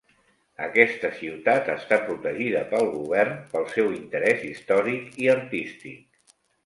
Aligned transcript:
Aquesta 0.67 1.09
ciutat 1.17 1.67
està 1.73 1.99
protegida 2.07 2.63
pel 2.71 2.89
govern 2.95 3.35
pel 3.53 3.67
seu 3.75 3.93
interès 3.99 4.43
històric 4.53 5.21
i 5.27 5.31
artístic. 5.35 6.41